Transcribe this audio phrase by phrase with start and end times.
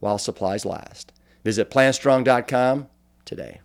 [0.00, 1.12] while supplies last.
[1.44, 2.88] Visit plantstrong.com
[3.24, 3.60] today.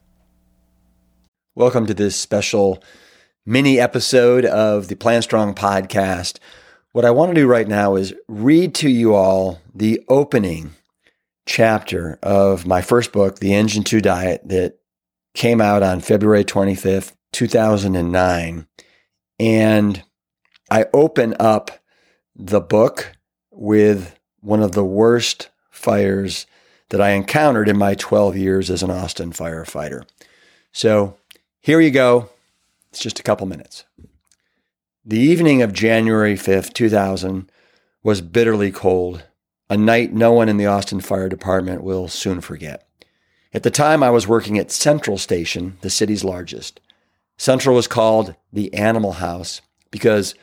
[1.56, 2.84] Welcome to this special
[3.46, 6.38] mini episode of the Plant Strong podcast.
[6.92, 10.72] What I want to do right now is read to you all the opening
[11.46, 14.80] chapter of my first book, The Engine 2 Diet, that
[15.34, 18.68] came out on February 25th, 2009.
[19.40, 20.04] And
[20.72, 21.72] I open up
[22.36, 23.14] the book
[23.52, 26.46] with one of the worst fires
[26.90, 30.06] that I encountered in my 12 years as an Austin firefighter.
[30.72, 31.18] So
[31.60, 32.30] here you go.
[32.92, 33.84] It's just a couple minutes.
[35.04, 37.52] The evening of January 5th, 2000
[38.04, 39.24] was bitterly cold,
[39.70, 42.88] a night no one in the Austin Fire Department will soon forget.
[43.54, 46.80] At the time, I was working at Central Station, the city's largest.
[47.38, 50.36] Central was called the Animal House because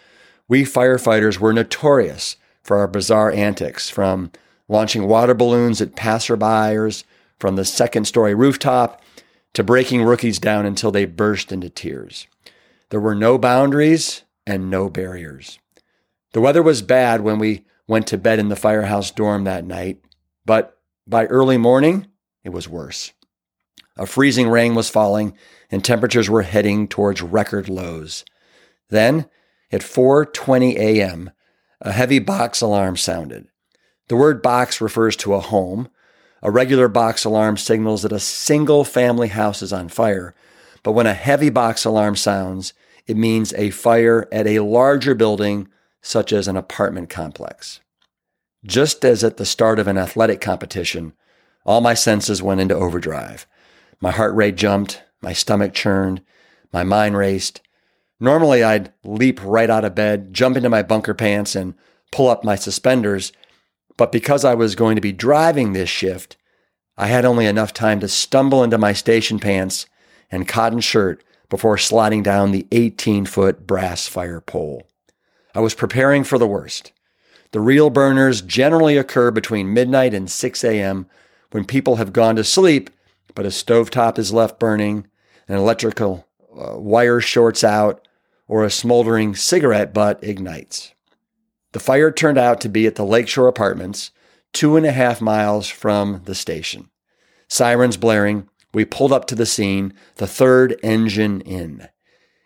[0.49, 4.31] we firefighters were notorious for our bizarre antics, from
[4.73, 7.05] launching water balloons at passerbyers
[7.39, 9.03] from the second story rooftop
[9.53, 12.27] to breaking rookies down until they burst into tears.
[12.89, 15.59] There were no boundaries and no barriers.
[16.33, 20.01] The weather was bad when we went to bed in the firehouse dorm that night,
[20.47, 22.07] but by early morning,
[22.43, 23.13] it was worse.
[23.99, 25.37] A freezing rain was falling
[25.71, 28.25] and temperatures were heading towards record lows.
[28.89, 29.29] Then,
[29.71, 31.31] at 4:20 a.m.,
[31.83, 33.49] a heavy box alarm sounded.
[34.09, 35.89] The word box refers to a home.
[36.43, 40.35] A regular box alarm signals that a single family house is on fire,
[40.83, 42.73] but when a heavy box alarm sounds,
[43.07, 45.69] it means a fire at a larger building,
[46.01, 47.81] such as an apartment complex.
[48.65, 51.13] Just as at the start of an athletic competition,
[51.65, 53.47] all my senses went into overdrive.
[54.01, 56.23] My heart rate jumped, my stomach churned,
[56.73, 57.61] my mind raced.
[58.19, 61.75] Normally, I'd leap right out of bed, jump into my bunker pants, and
[62.11, 63.33] pull up my suspenders.
[64.03, 66.37] But because I was going to be driving this shift,
[66.99, 69.87] I had only enough time to stumble into my station pants
[70.29, 74.89] and cotton shirt before sliding down the 18 foot brass fire pole.
[75.55, 76.91] I was preparing for the worst.
[77.53, 81.07] The real burners generally occur between midnight and 6 a.m.
[81.53, 82.91] when people have gone to sleep,
[83.37, 85.07] but a stovetop is left burning,
[85.47, 86.27] an electrical
[86.61, 88.09] uh, wire shorts out,
[88.49, 90.93] or a smoldering cigarette butt ignites.
[91.73, 94.11] The fire turned out to be at the Lakeshore Apartments,
[94.53, 96.91] two and a half miles from the station.
[97.49, 101.89] Sirens blaring, we pulled up to the scene, the third engine in.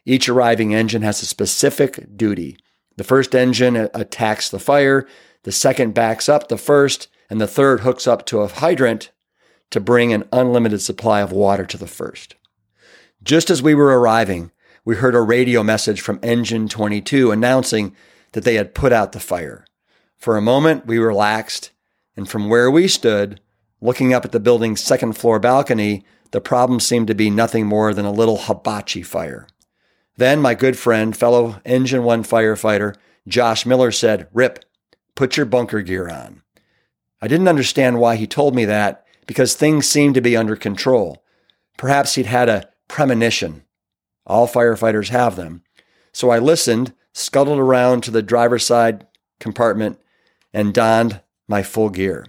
[0.04, 2.56] Each arriving engine has a specific duty.
[2.96, 5.06] The first engine attacks the fire,
[5.42, 9.10] the second backs up the first, and the third hooks up to a hydrant
[9.70, 12.36] to bring an unlimited supply of water to the first.
[13.22, 14.52] Just as we were arriving,
[14.84, 17.94] we heard a radio message from Engine 22 announcing
[18.36, 19.64] that they had put out the fire.
[20.18, 21.70] For a moment, we relaxed,
[22.18, 23.40] and from where we stood,
[23.80, 27.94] looking up at the building's second floor balcony, the problem seemed to be nothing more
[27.94, 29.48] than a little hibachi fire.
[30.18, 32.94] Then my good friend, fellow Engine 1 firefighter,
[33.26, 34.66] Josh Miller said, Rip,
[35.14, 36.42] put your bunker gear on.
[37.22, 41.24] I didn't understand why he told me that because things seemed to be under control.
[41.78, 43.64] Perhaps he'd had a premonition.
[44.26, 45.62] All firefighters have them.
[46.12, 49.06] So I listened scuttled around to the driver's side
[49.40, 49.98] compartment,
[50.52, 52.26] and donned my full gear.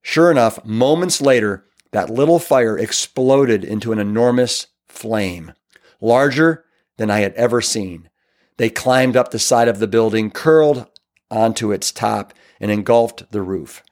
[0.00, 5.52] Sure enough, moments later, that little fire exploded into an enormous flame,
[6.00, 6.64] larger
[6.96, 8.08] than I had ever seen.
[8.56, 10.86] They climbed up the side of the building, curled
[11.30, 13.82] onto its top, and engulfed the roof.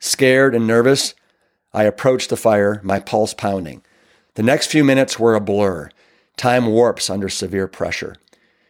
[0.00, 1.14] Scared and nervous,
[1.72, 3.82] I approached the fire, my pulse pounding.
[4.34, 5.90] The next few minutes were a blur.
[6.36, 8.16] Time warps under severe pressure.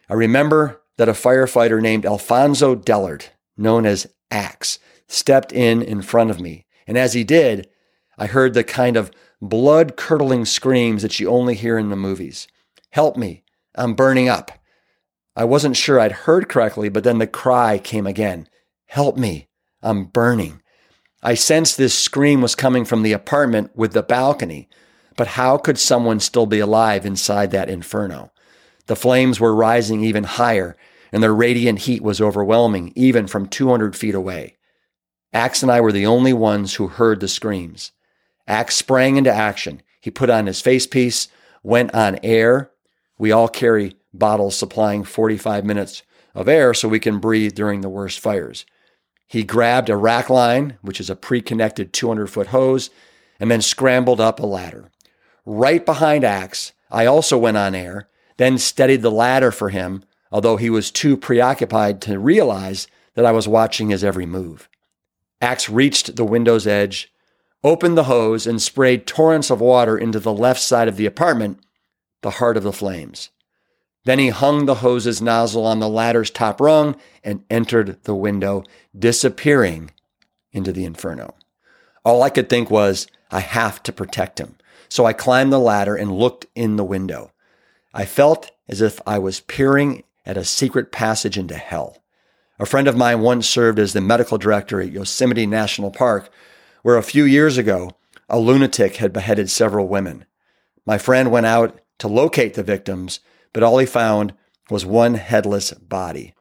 [0.09, 6.29] I remember that a firefighter named Alfonso Dellert, known as Axe, stepped in in front
[6.29, 6.65] of me.
[6.85, 7.69] And as he did,
[8.17, 9.09] I heard the kind of
[9.41, 12.49] blood curdling screams that you only hear in the movies
[12.91, 13.43] Help me,
[13.75, 14.51] I'm burning up.
[15.37, 18.49] I wasn't sure I'd heard correctly, but then the cry came again
[18.87, 19.47] Help me,
[19.81, 20.61] I'm burning.
[21.23, 24.67] I sensed this scream was coming from the apartment with the balcony,
[25.15, 28.33] but how could someone still be alive inside that inferno?
[28.89, 30.75] The flames were rising even higher,
[31.11, 34.57] and their radiant heat was overwhelming, even from 200 feet away.
[35.31, 37.91] Axe and I were the only ones who heard the screams.
[38.47, 39.83] Axe sprang into action.
[40.01, 41.27] He put on his face piece,
[41.61, 42.71] went on air.
[43.19, 46.01] We all carry bottles supplying 45 minutes
[46.33, 48.65] of air so we can breathe during the worst fires.
[49.27, 52.89] He grabbed a rack line, which is a pre connected 200 foot hose,
[53.39, 54.89] and then scrambled up a ladder.
[55.45, 58.09] Right behind Axe, I also went on air,
[58.39, 60.01] then steadied the ladder for him,
[60.31, 64.69] although he was too preoccupied to realize that I was watching his every move.
[65.41, 67.11] Axe reached the window's edge,
[67.65, 71.59] opened the hose, and sprayed torrents of water into the left side of the apartment,
[72.21, 73.29] the heart of the flames.
[74.05, 76.95] Then he hung the hose's nozzle on the ladder's top rung
[77.25, 78.63] and entered the window,
[78.97, 79.91] disappearing
[80.53, 81.35] into the inferno.
[82.05, 84.55] All I could think was, I have to protect him.
[84.87, 87.33] So I climbed the ladder and looked in the window.
[87.99, 91.97] I felt as if I was peering at a secret passage into hell.
[92.57, 96.31] A friend of mine once served as the medical director at Yosemite National Park,
[96.81, 97.91] where a few years ago,
[98.29, 100.23] a lunatic had beheaded several women.
[100.85, 103.19] My friend went out to locate the victims,
[103.51, 104.33] but all he found
[104.69, 106.33] was one headless body.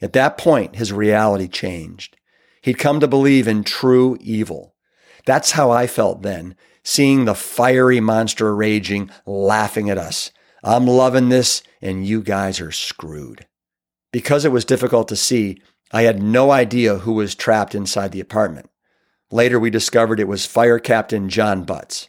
[0.00, 2.16] At that point, his reality changed.
[2.60, 4.76] He'd come to believe in true evil.
[5.26, 6.54] That's how I felt then,
[6.84, 10.30] seeing the fiery monster raging, laughing at us.
[10.62, 13.46] I'm loving this, and you guys are screwed.
[14.12, 15.60] Because it was difficult to see,
[15.90, 18.70] I had no idea who was trapped inside the apartment.
[19.30, 22.08] Later, we discovered it was Fire Captain John Butts.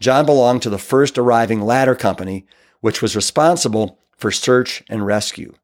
[0.00, 2.46] John belonged to the first arriving ladder company,
[2.80, 5.54] which was responsible for search and rescue.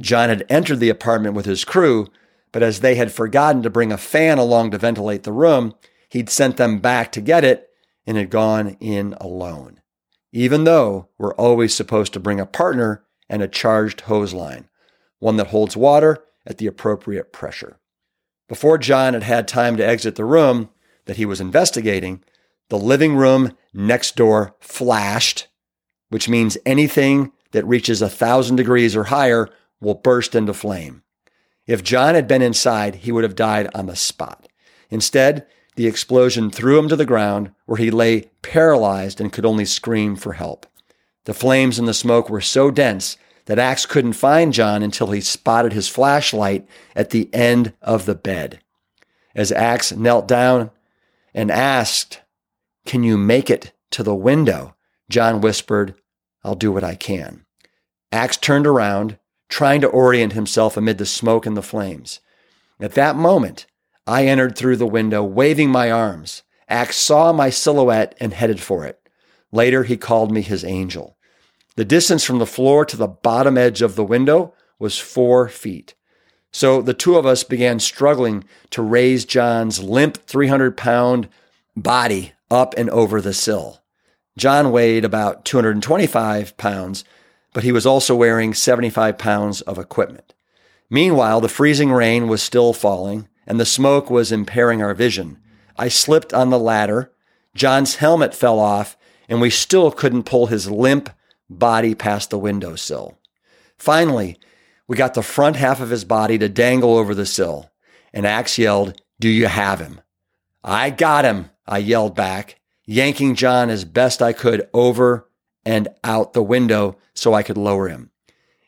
[0.00, 2.08] John had entered the apartment with his crew,
[2.52, 5.74] but as they had forgotten to bring a fan along to ventilate the room,
[6.08, 7.68] he'd sent them back to get it
[8.06, 9.80] and had gone in alone,
[10.36, 14.68] even though we're always supposed to bring a partner and a charged hose line,
[15.18, 17.78] one that holds water at the appropriate pressure.
[18.46, 20.68] Before John had had time to exit the room
[21.06, 22.22] that he was investigating,
[22.68, 25.48] the living room next door flashed,
[26.10, 29.48] which means anything that reaches a thousand degrees or higher
[29.80, 31.02] will burst into flame.
[31.66, 34.48] If John had been inside, he would have died on the spot.
[34.90, 39.64] Instead, the explosion threw him to the ground, where he lay paralyzed and could only
[39.64, 40.66] scream for help.
[41.24, 45.20] The flames and the smoke were so dense that Axe couldn't find John until he
[45.20, 48.60] spotted his flashlight at the end of the bed.
[49.34, 50.70] As Axe knelt down
[51.34, 52.22] and asked,
[52.86, 54.74] Can you make it to the window?
[55.08, 55.94] John whispered,
[56.42, 57.44] I'll do what I can.
[58.10, 59.18] Axe turned around,
[59.48, 62.20] trying to orient himself amid the smoke and the flames.
[62.80, 63.66] At that moment,
[64.06, 66.42] I entered through the window, waving my arms.
[66.68, 69.00] Axe saw my silhouette and headed for it.
[69.50, 71.16] Later, he called me his angel.
[71.74, 75.94] The distance from the floor to the bottom edge of the window was four feet.
[76.52, 81.28] So the two of us began struggling to raise John's limp 300 pound
[81.76, 83.82] body up and over the sill.
[84.38, 87.04] John weighed about 225 pounds,
[87.52, 90.34] but he was also wearing 75 pounds of equipment.
[90.88, 95.38] Meanwhile, the freezing rain was still falling and the smoke was impairing our vision.
[95.76, 97.12] I slipped on the ladder.
[97.54, 98.96] John's helmet fell off,
[99.28, 101.10] and we still couldn't pull his limp
[101.48, 103.18] body past the windowsill.
[103.78, 104.38] Finally,
[104.88, 107.70] we got the front half of his body to dangle over the sill,
[108.12, 110.00] and Axe yelled, Do you have him?
[110.62, 115.28] I got him, I yelled back, yanking John as best I could over
[115.64, 118.10] and out the window so I could lower him.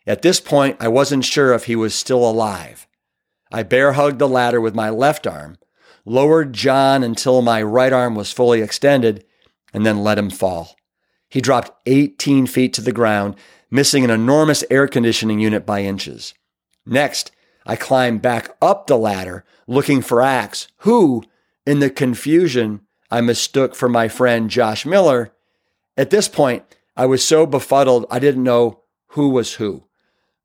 [0.07, 2.87] At this point, I wasn't sure if he was still alive.
[3.50, 5.59] I bear hugged the ladder with my left arm,
[6.05, 9.25] lowered John until my right arm was fully extended,
[9.73, 10.76] and then let him fall.
[11.28, 13.37] He dropped 18 feet to the ground,
[13.71, 16.35] missing an enormous air conditioning unit by inches.
[16.87, 17.31] Next,
[17.67, 21.23] I climbed back up the ladder, looking for Axe, who,
[21.67, 25.33] in the confusion, I mistook for my friend Josh Miller.
[25.97, 26.64] At this point,
[26.97, 29.85] I was so befuddled I didn't know who was who.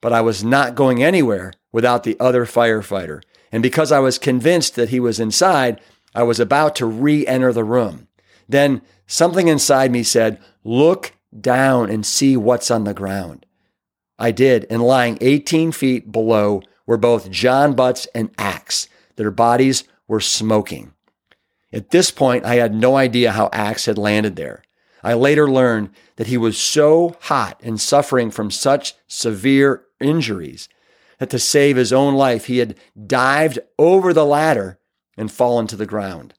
[0.02, 3.22] But I was not going anywhere without the other firefighter.
[3.52, 5.82] And because I was convinced that he was inside,
[6.16, 8.08] I was about to re enter the room.
[8.48, 13.46] Then something inside me said, Look down and see what's on the ground.
[14.18, 18.88] I did, and lying 18 feet below were both John Butts and Axe.
[19.16, 20.94] Their bodies were smoking.
[21.72, 24.62] At this point, I had no idea how Axe had landed there.
[25.04, 30.70] I later learned that he was so hot and suffering from such severe injuries
[31.20, 32.76] that to save his own life, he had
[33.08, 34.80] dived over the ladder
[35.18, 36.34] and fallen to the ground.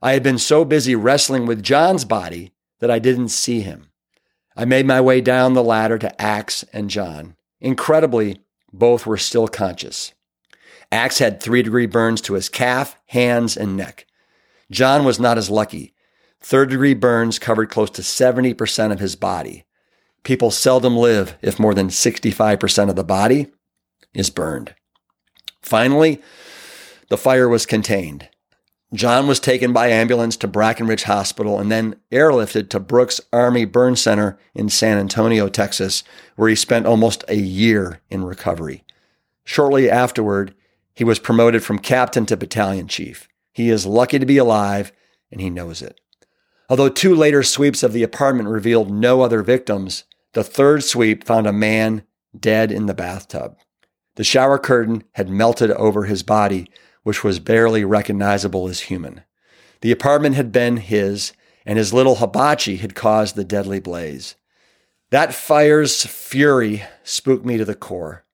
[0.00, 3.90] I had been so busy wrestling with John's body that I didn't see him.
[4.56, 7.36] I made my way down the ladder to Axe and John.
[7.60, 8.40] Incredibly,
[8.72, 10.12] both were still conscious.
[10.90, 14.06] Axe had three degree burns to his calf, hands, and neck.
[14.70, 15.94] John was not as lucky.
[16.40, 19.64] Third degree burns covered close to 70% of his body.
[20.22, 23.50] People seldom live if more than 65% of the body
[24.14, 24.74] is burned.
[25.62, 26.20] Finally,
[27.08, 28.28] the fire was contained.
[28.94, 33.96] John was taken by ambulance to Brackenridge Hospital and then airlifted to Brooks Army Burn
[33.96, 36.02] Center in San Antonio, Texas,
[36.36, 38.84] where he spent almost a year in recovery.
[39.44, 40.54] Shortly afterward,
[40.94, 43.28] he was promoted from captain to battalion chief.
[43.52, 44.90] He is lucky to be alive,
[45.30, 46.00] and he knows it.
[46.70, 51.46] Although two later sweeps of the apartment revealed no other victims, the third sweep found
[51.46, 52.04] a man
[52.38, 53.58] dead in the bathtub.
[54.18, 56.68] The shower curtain had melted over his body,
[57.04, 59.22] which was barely recognizable as human.
[59.80, 61.32] The apartment had been his,
[61.64, 64.34] and his little hibachi had caused the deadly blaze.
[65.10, 68.24] That fire's fury spooked me to the core.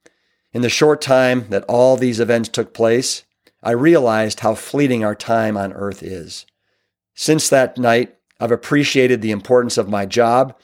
[0.54, 3.24] In the short time that all these events took place,
[3.62, 6.46] I realized how fleeting our time on earth is.
[7.14, 10.58] Since that night, I've appreciated the importance of my job,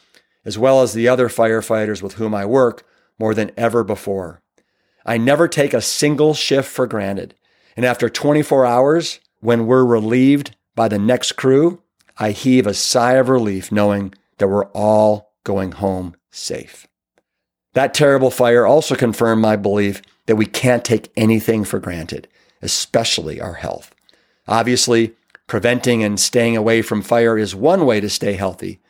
[0.47, 2.87] as well as the other firefighters with whom I work,
[3.19, 4.41] more than ever before.
[5.04, 7.35] I never take a single shift for granted.
[7.76, 11.83] And after 24 hours, when we're relieved by the next crew,
[12.19, 16.87] I heave a sigh of relief knowing that we're all going home safe.
[17.75, 22.28] That terrible fire also confirmed my belief that we can't take anything for granted,
[22.62, 23.95] especially our health.
[24.49, 25.14] Obviously,
[25.47, 28.80] preventing and staying away from fire is one way to stay healthy,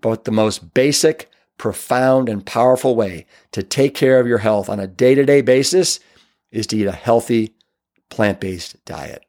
[0.00, 4.80] but the most basic, profound, and powerful way to take care of your health on
[4.80, 6.00] a day to day basis
[6.50, 7.52] is to eat a healthy,
[8.08, 9.24] plant based diet.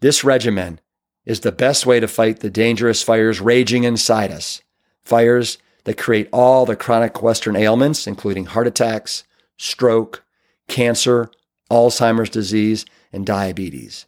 [0.00, 0.80] This regimen
[1.24, 4.62] is the best way to fight the dangerous fires raging inside us,
[5.04, 9.24] fires that create all the chronic Western ailments, including heart attacks,
[9.56, 10.24] stroke,
[10.68, 11.30] cancer,
[11.70, 14.06] Alzheimer's disease, and diabetes.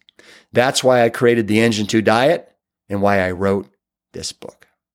[0.53, 2.53] That's why I created the Engine 2 diet
[2.89, 3.69] and why I wrote
[4.13, 4.68] this book.